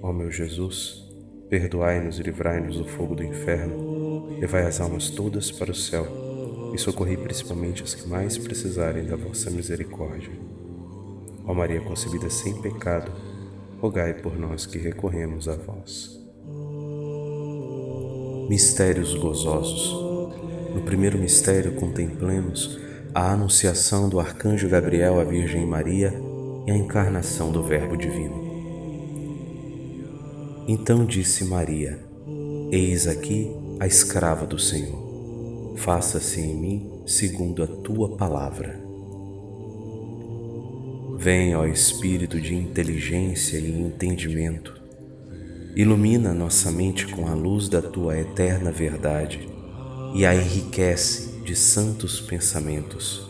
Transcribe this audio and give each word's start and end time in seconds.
Ó 0.00 0.12
meu 0.12 0.30
Jesus, 0.30 1.04
perdoai-nos 1.48 2.18
e 2.18 2.22
livrai-nos 2.22 2.76
do 2.76 2.84
fogo 2.84 3.14
do 3.14 3.24
inferno, 3.24 4.38
levai 4.38 4.66
as 4.66 4.80
almas 4.80 5.10
todas 5.10 5.50
para 5.50 5.72
o 5.72 5.74
céu 5.74 6.06
e 6.72 6.78
socorrei 6.78 7.16
principalmente 7.16 7.82
as 7.82 7.94
que 7.94 8.08
mais 8.08 8.38
precisarem 8.38 9.04
da 9.04 9.16
vossa 9.16 9.50
misericórdia. 9.50 10.30
Ó 11.44 11.54
Maria 11.54 11.80
concebida 11.80 12.28
sem 12.30 12.60
pecado, 12.60 13.10
rogai 13.80 14.14
por 14.14 14.38
nós 14.38 14.66
que 14.66 14.78
recorremos 14.78 15.48
a 15.48 15.56
vós. 15.56 16.18
Mistérios 18.48 19.14
gozosos. 19.14 19.92
No 20.74 20.82
primeiro 20.82 21.18
mistério 21.18 21.74
contemplemos 21.74 22.78
a 23.14 23.32
anunciação 23.32 24.08
do 24.08 24.20
arcanjo 24.20 24.68
Gabriel 24.68 25.18
à 25.18 25.24
Virgem 25.24 25.66
Maria 25.66 26.14
e 26.66 26.70
a 26.70 26.76
encarnação 26.76 27.50
do 27.50 27.62
Verbo 27.62 27.96
Divino. 27.96 28.47
Então 30.70 31.06
disse 31.06 31.44
Maria: 31.44 31.98
Eis 32.70 33.06
aqui 33.06 33.50
a 33.80 33.86
escrava 33.86 34.46
do 34.46 34.58
Senhor. 34.58 35.74
Faça-se 35.78 36.42
em 36.42 36.54
mim 36.54 37.02
segundo 37.06 37.62
a 37.62 37.66
tua 37.66 38.18
palavra. 38.18 38.78
Vem, 41.16 41.56
ó 41.56 41.64
Espírito 41.64 42.38
de 42.38 42.54
inteligência 42.54 43.56
e 43.56 43.80
entendimento, 43.80 44.74
ilumina 45.74 46.34
nossa 46.34 46.70
mente 46.70 47.06
com 47.06 47.26
a 47.26 47.32
luz 47.32 47.70
da 47.70 47.80
tua 47.80 48.18
eterna 48.18 48.70
verdade 48.70 49.48
e 50.14 50.26
a 50.26 50.34
enriquece 50.34 51.40
de 51.44 51.56
santos 51.56 52.20
pensamentos, 52.20 53.26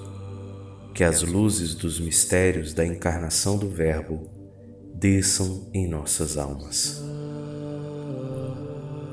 que 0.92 1.04
as 1.04 1.22
luzes 1.22 1.72
dos 1.76 2.00
mistérios 2.00 2.74
da 2.74 2.84
encarnação 2.84 3.56
do 3.56 3.68
Verbo 3.70 4.28
desçam 4.92 5.70
em 5.72 5.86
nossas 5.88 6.36
almas. 6.36 7.00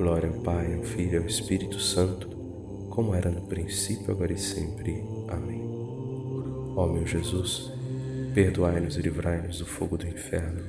Glória 0.00 0.30
ao 0.30 0.40
Pai, 0.40 0.74
ao 0.74 0.82
Filho 0.82 1.12
e 1.12 1.16
ao 1.18 1.26
Espírito 1.26 1.78
Santo, 1.78 2.26
como 2.88 3.14
era 3.14 3.30
no 3.30 3.42
princípio, 3.42 4.10
agora 4.10 4.32
e 4.32 4.38
sempre. 4.38 5.04
Amém. 5.28 5.60
Ó 6.74 6.86
meu 6.86 7.06
Jesus, 7.06 7.70
perdoai-nos 8.32 8.96
e 8.96 9.02
livrai-nos 9.02 9.58
do 9.58 9.66
fogo 9.66 9.98
do 9.98 10.08
inferno, 10.08 10.62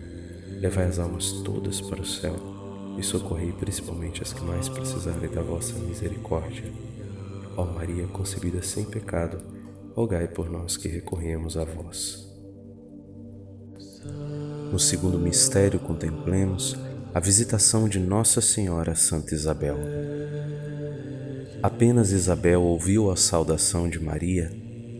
levai 0.60 0.83
as 0.83 1.00
almas 1.00 1.31
todas 1.45 1.80
para 1.80 2.01
o 2.01 2.06
céu 2.06 2.36
e 3.00 3.04
socorrei 3.04 3.54
principalmente 3.54 4.22
as 4.22 4.33
que 4.33 4.44
mais 4.44 4.68
precisarem 4.68 5.30
da 5.30 5.42
vossa 5.42 5.80
misericórdia. 5.80 6.69
Ó 7.56 7.63
Maria 7.63 8.07
concebida 8.07 8.62
sem 8.62 8.84
pecado, 8.84 9.42
rogai 9.95 10.27
por 10.27 10.50
nós 10.50 10.75
que 10.75 10.89
recorremos 10.89 11.56
a 11.56 11.63
vós. 11.63 12.30
No 14.69 14.77
segundo 14.77 15.18
mistério 15.18 15.80
contemplemos 15.80 16.75
a 17.13 17.19
visitação 17.19 17.90
de 17.90 18.00
Nossa 18.00 18.40
Senhora 18.40 18.96
Santa 18.96 19.36
Isabel. 19.36 19.78
Apenas 21.62 22.12
Isabel 22.12 22.62
ouviu 22.62 23.12
a 23.12 23.18
saudação 23.18 23.90
de 23.90 24.00
Maria, 24.00 24.50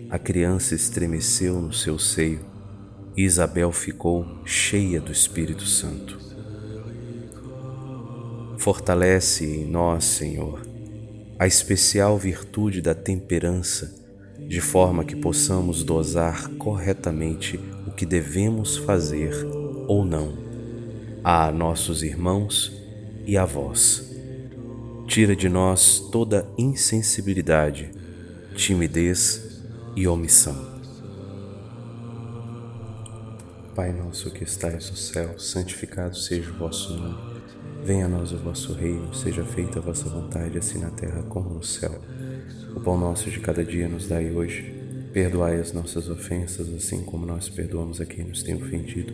a 0.10 0.20
criança 0.20 0.76
estremeceu 0.76 1.62
no 1.62 1.72
seu 1.72 1.98
seio 1.98 2.46
e 3.16 3.24
Isabel 3.24 3.72
ficou 3.72 4.26
cheia 4.46 5.00
do 5.00 5.10
Espírito 5.10 5.66
Santo. 5.66 6.20
Fortalece 8.58 9.46
em 9.46 9.66
nós, 9.66 10.04
Senhor, 10.04 10.62
a 11.40 11.48
especial 11.48 12.18
virtude 12.18 12.82
da 12.82 12.94
temperança, 12.94 13.96
de 14.38 14.60
forma 14.60 15.06
que 15.06 15.16
possamos 15.16 15.82
dosar 15.82 16.50
corretamente 16.58 17.58
o 17.88 17.92
que 17.92 18.06
devemos 18.06 18.76
fazer 18.76 19.34
ou 19.88 20.04
não 20.04 20.51
a 21.24 21.52
nossos 21.52 22.02
irmãos 22.02 22.72
e 23.26 23.38
a 23.38 23.46
vós. 23.46 24.10
Tira 25.08 25.36
de 25.36 25.48
nós 25.48 26.00
toda 26.12 26.48
insensibilidade, 26.58 27.92
timidez 28.56 29.62
e 29.96 30.08
omissão. 30.08 30.72
Pai 33.76 33.94
nosso 33.94 34.32
que 34.32 34.44
estais 34.44 34.90
no 34.90 34.98
céu, 34.98 35.38
santificado 35.38 36.18
seja 36.18 36.50
o 36.50 36.56
vosso 36.56 36.94
nome. 36.96 37.42
Venha 37.84 38.06
a 38.06 38.10
nós 38.10 38.32
o 38.32 38.38
vosso 38.38 38.74
reino, 38.74 39.14
seja 39.14 39.44
feita 39.44 39.80
a 39.80 39.82
vossa 39.82 40.10
vontade, 40.10 40.58
assim 40.58 40.80
na 40.80 40.90
terra 40.90 41.22
como 41.24 41.54
no 41.54 41.64
céu. 41.64 42.02
O 42.76 42.80
pão 42.80 42.98
nosso 42.98 43.30
de 43.30 43.40
cada 43.40 43.64
dia 43.64 43.88
nos 43.88 44.08
dai 44.08 44.32
hoje. 44.32 44.80
Perdoai 45.14 45.60
as 45.60 45.72
nossas 45.72 46.10
ofensas, 46.10 46.74
assim 46.74 47.04
como 47.04 47.26
nós 47.26 47.50
perdoamos 47.50 48.00
a 48.00 48.06
quem 48.06 48.26
nos 48.26 48.42
tem 48.42 48.56
ofendido 48.56 49.14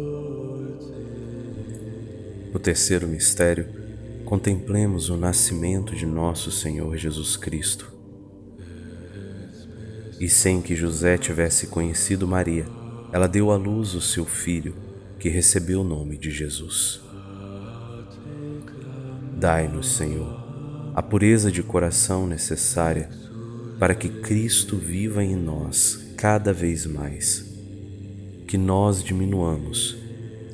No 2.51 2.59
terceiro 2.59 3.07
mistério, 3.07 3.67
contemplemos 4.25 5.09
o 5.09 5.15
nascimento 5.15 5.95
de 5.95 6.05
nosso 6.05 6.51
Senhor 6.51 6.97
Jesus 6.97 7.37
Cristo. 7.37 7.89
E 10.19 10.27
sem 10.27 10.61
que 10.61 10.75
José 10.75 11.17
tivesse 11.17 11.67
conhecido 11.67 12.27
Maria, 12.27 12.65
ela 13.11 13.27
deu 13.27 13.51
à 13.51 13.55
luz 13.55 13.93
o 13.93 14.01
seu 14.01 14.25
filho, 14.25 14.75
que 15.17 15.29
recebeu 15.29 15.81
o 15.81 15.83
nome 15.83 16.17
de 16.17 16.29
Jesus. 16.29 17.01
Dai-nos, 19.37 19.95
Senhor, 19.95 20.91
a 20.93 21.01
pureza 21.01 21.51
de 21.51 21.63
coração 21.63 22.27
necessária 22.27 23.09
para 23.79 23.95
que 23.95 24.09
Cristo 24.09 24.77
viva 24.77 25.23
em 25.23 25.35
nós 25.35 26.13
cada 26.17 26.51
vez 26.51 26.85
mais, 26.85 27.45
que 28.45 28.57
nós 28.57 29.03
diminuamos 29.03 30.00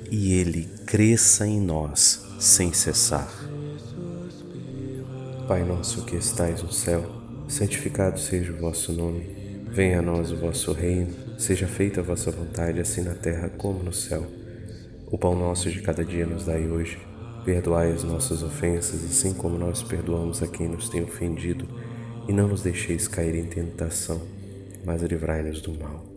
e 0.10 0.34
Ele 0.34 0.68
cresça 0.86 1.46
em 1.46 1.60
nós 1.60 2.26
sem 2.40 2.74
cessar. 2.74 3.28
Pai 5.48 5.64
nosso 5.64 6.04
que 6.06 6.16
estais 6.16 6.62
no 6.62 6.72
céu, 6.72 7.06
santificado 7.48 8.20
seja 8.20 8.52
o 8.52 8.58
vosso 8.58 8.92
nome, 8.92 9.22
venha 9.70 10.00
a 10.00 10.02
nós 10.02 10.32
o 10.32 10.38
vosso 10.38 10.74
reino, 10.74 11.14
seja 11.38 11.68
feita 11.68 12.02
a 12.02 12.04
vossa 12.04 12.32
vontade, 12.32 12.80
assim 12.80 13.02
na 13.02 13.14
terra 13.14 13.50
como 13.50 13.84
no 13.84 13.94
céu. 13.94 14.26
O 15.10 15.18
pão 15.18 15.36
nosso 15.36 15.70
de 15.70 15.82
cada 15.82 16.04
dia 16.04 16.26
nos 16.26 16.46
dai 16.46 16.68
hoje, 16.68 17.00
perdoai 17.46 17.92
as 17.92 18.04
nossas 18.04 18.44
ofensas, 18.44 19.06
assim 19.06 19.34
como 19.34 19.58
nós 19.58 19.82
perdoamos 19.82 20.44
a 20.44 20.48
quem 20.48 20.68
nos 20.68 20.90
tem 20.90 21.02
ofendido 21.02 21.66
e 22.28 22.34
não 22.34 22.50
nos 22.50 22.62
deixeis 22.62 23.08
cair 23.08 23.36
em 23.36 23.46
tentação, 23.46 24.22
mas 24.86 25.02
livrai-nos 25.02 25.62
do 25.62 25.74
mal. 25.80 26.17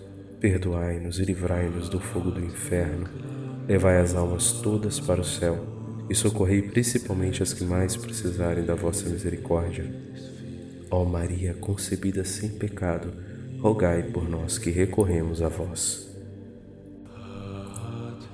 perdoai-nos 0.41 1.19
e 1.19 1.23
livrai-nos 1.23 1.87
do 1.87 1.99
fogo 1.99 2.31
do 2.31 2.43
inferno 2.43 3.07
Levai 3.71 4.01
as 4.01 4.15
almas 4.15 4.51
todas 4.51 4.99
para 4.99 5.21
o 5.21 5.23
céu 5.23 5.65
e 6.09 6.13
socorrei 6.13 6.61
principalmente 6.61 7.41
as 7.41 7.53
que 7.53 7.63
mais 7.63 7.95
precisarem 7.95 8.65
da 8.65 8.75
vossa 8.75 9.07
misericórdia. 9.07 9.89
Ó 10.89 11.05
Maria, 11.05 11.53
concebida 11.53 12.25
sem 12.25 12.49
pecado, 12.49 13.13
rogai 13.61 14.03
por 14.03 14.27
nós 14.27 14.57
que 14.57 14.69
recorremos 14.69 15.41
a 15.41 15.47
vós. 15.47 16.09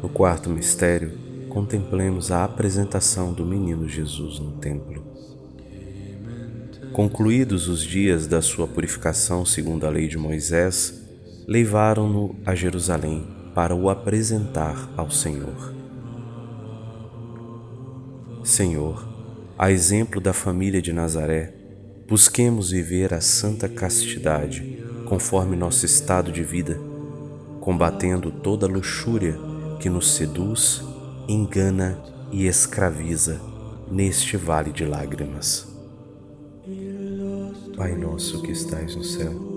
No 0.02 0.10
quarto 0.10 0.50
mistério, 0.50 1.12
contemplemos 1.50 2.32
a 2.32 2.44
apresentação 2.44 3.32
do 3.32 3.46
menino 3.46 3.88
Jesus 3.88 4.40
no 4.40 4.54
templo. 4.54 5.06
Concluídos 6.92 7.68
os 7.68 7.84
dias 7.84 8.26
da 8.26 8.42
sua 8.42 8.68
purificação 8.68 9.46
segundo 9.46 9.86
a 9.86 9.90
lei 9.92 10.08
de 10.08 10.18
Moisés, 10.18 10.97
levaram-no 11.48 12.36
a 12.46 12.54
Jerusalém 12.54 13.26
para 13.56 13.74
o 13.74 13.90
apresentar 13.90 14.92
ao 14.98 15.10
Senhor. 15.10 15.74
Senhor, 18.44 19.08
a 19.58 19.72
exemplo 19.72 20.20
da 20.20 20.34
família 20.34 20.82
de 20.82 20.92
Nazaré, 20.92 21.54
busquemos 22.06 22.72
viver 22.72 23.14
a 23.14 23.22
santa 23.22 23.70
castidade 23.70 24.84
conforme 25.08 25.56
nosso 25.56 25.86
estado 25.86 26.34
de 26.34 26.44
vida, 26.44 26.78
combatendo 27.62 28.30
toda 28.30 28.68
luxúria 28.68 29.38
que 29.80 29.90
nos 29.90 30.16
seduz, 30.16 30.84
engana 31.30 31.98
e 32.30 32.46
escraviza 32.46 33.40
neste 33.90 34.36
vale 34.36 34.74
de 34.74 34.86
lágrimas. 34.86 35.66
Pai 37.78 37.96
nosso 37.96 38.42
que 38.42 38.52
estais 38.52 38.96
no 38.96 39.04
céu, 39.04 39.57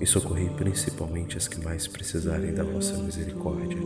e 0.00 0.06
socorrei 0.06 0.48
principalmente 0.50 1.36
as 1.36 1.46
que 1.46 1.60
mais 1.62 1.86
precisarem 1.86 2.54
da 2.54 2.64
vossa 2.64 2.96
misericórdia. 2.96 3.78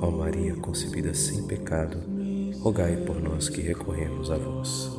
Ó 0.00 0.10
Maria 0.10 0.54
concebida 0.54 1.12
sem 1.12 1.42
pecado, 1.42 1.98
rogai 2.60 2.96
por 2.98 3.20
nós 3.20 3.48
que 3.48 3.60
recorremos 3.60 4.30
a 4.30 4.36
vós. 4.36 4.90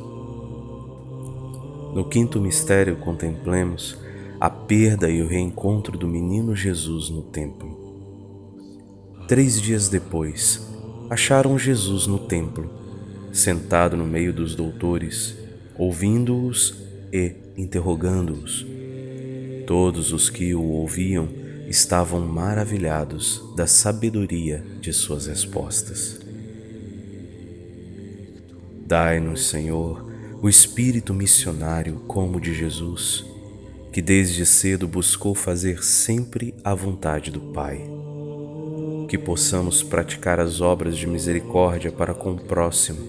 No 1.94 2.08
quinto 2.08 2.40
mistério 2.40 2.96
contemplemos 2.96 3.96
a 4.40 4.50
perda 4.50 5.08
e 5.08 5.22
o 5.22 5.28
reencontro 5.28 5.96
do 5.96 6.08
menino 6.08 6.54
Jesus 6.54 7.08
no 7.08 7.22
templo. 7.22 7.80
Três 9.28 9.60
dias 9.60 9.88
depois, 9.88 10.68
acharam 11.08 11.58
Jesus 11.58 12.06
no 12.06 12.18
templo 12.18 12.82
sentado 13.32 13.96
no 13.96 14.04
meio 14.04 14.32
dos 14.32 14.54
doutores, 14.54 15.34
ouvindo-os 15.78 16.74
e 17.12 17.34
interrogando-os. 17.56 18.66
Todos 19.72 20.12
os 20.12 20.28
que 20.28 20.54
o 20.54 20.62
ouviam 20.62 21.26
estavam 21.66 22.20
maravilhados 22.20 23.42
da 23.56 23.66
sabedoria 23.66 24.62
de 24.82 24.92
suas 24.92 25.24
respostas. 25.24 26.20
Dai-nos, 28.84 29.46
Senhor, 29.46 30.12
o 30.42 30.48
espírito 30.50 31.14
missionário 31.14 32.02
como 32.06 32.38
de 32.38 32.52
Jesus, 32.52 33.24
que 33.90 34.02
desde 34.02 34.44
cedo 34.44 34.86
buscou 34.86 35.34
fazer 35.34 35.82
sempre 35.82 36.54
a 36.62 36.74
vontade 36.74 37.30
do 37.30 37.40
Pai. 37.40 37.80
Que 39.08 39.16
possamos 39.16 39.82
praticar 39.82 40.38
as 40.38 40.60
obras 40.60 40.98
de 40.98 41.06
misericórdia 41.06 41.90
para 41.90 42.12
com 42.12 42.32
o 42.32 42.44
próximo 42.44 43.00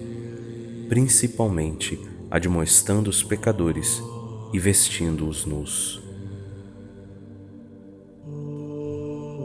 principalmente 0.88 2.00
admoestando 2.30 3.10
os 3.10 3.22
pecadores 3.22 4.02
e 4.50 4.58
vestindo-os 4.58 5.44
nus. 5.44 6.03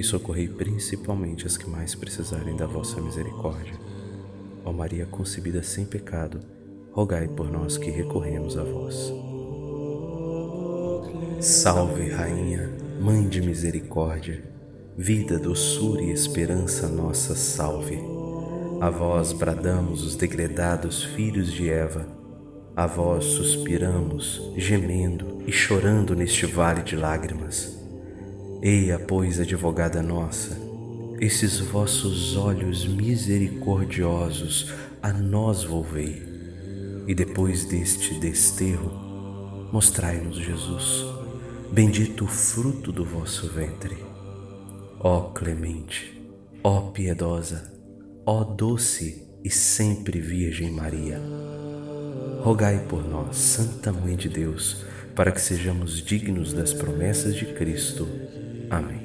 e 0.00 0.04
socorrei 0.04 0.48
principalmente 0.48 1.46
as 1.46 1.56
que 1.56 1.68
mais 1.68 1.94
precisarem 1.94 2.56
da 2.56 2.66
vossa 2.66 3.00
misericórdia. 3.00 3.78
Ó 4.64 4.72
Maria 4.72 5.06
concebida 5.06 5.62
sem 5.62 5.84
pecado, 5.84 6.40
rogai 6.92 7.28
por 7.28 7.50
nós 7.50 7.76
que 7.78 7.90
recorremos 7.90 8.56
a 8.56 8.64
vós. 8.64 9.12
Salve, 11.40 12.08
Rainha, 12.08 12.70
Mãe 13.00 13.28
de 13.28 13.40
Misericórdia 13.40 14.50
vida, 15.02 15.38
doçura 15.38 16.02
e 16.02 16.10
esperança 16.10 16.86
nossa 16.86 17.34
salve. 17.34 17.98
A 18.82 18.90
vós 18.90 19.32
bradamos 19.32 20.04
os 20.04 20.14
degredados 20.14 21.02
filhos 21.02 21.50
de 21.50 21.70
Eva, 21.70 22.06
a 22.76 22.86
vós 22.86 23.24
suspiramos, 23.24 24.52
gemendo 24.58 25.42
e 25.46 25.52
chorando 25.52 26.14
neste 26.14 26.44
vale 26.44 26.82
de 26.82 26.96
lágrimas. 26.96 27.79
Eia, 28.62 28.98
pois, 28.98 29.40
advogada 29.40 30.02
nossa, 30.02 30.54
esses 31.18 31.58
vossos 31.60 32.36
olhos 32.36 32.86
misericordiosos 32.86 34.70
a 35.02 35.10
nós 35.14 35.64
volvei, 35.64 36.22
e 37.06 37.14
depois 37.14 37.64
deste 37.64 38.20
desterro, 38.20 39.70
mostrai-nos 39.72 40.36
Jesus, 40.36 41.06
bendito 41.72 42.26
o 42.26 42.28
fruto 42.28 42.92
do 42.92 43.02
vosso 43.02 43.48
ventre. 43.48 43.96
Ó 44.98 45.30
clemente, 45.30 46.20
ó 46.62 46.90
piedosa, 46.90 47.72
ó 48.26 48.44
doce 48.44 49.26
e 49.42 49.48
sempre 49.48 50.20
Virgem 50.20 50.70
Maria, 50.70 51.18
rogai 52.42 52.84
por 52.86 53.08
nós, 53.08 53.38
Santa 53.38 53.90
Mãe 53.90 54.16
de 54.16 54.28
Deus, 54.28 54.84
para 55.16 55.32
que 55.32 55.40
sejamos 55.40 56.04
dignos 56.04 56.52
das 56.52 56.74
promessas 56.74 57.34
de 57.34 57.46
Cristo. 57.54 58.06
Amém. 58.70 58.99